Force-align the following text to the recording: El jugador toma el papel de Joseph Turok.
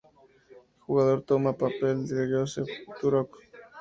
El 0.53 0.79
jugador 0.81 1.21
toma 1.21 1.51
el 1.51 1.57
papel 1.57 2.07
de 2.07 2.27
Joseph 2.31 2.67
Turok. 2.99 3.37